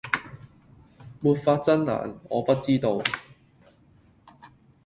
[1.21, 2.99] 沒法睜眼，我不知道。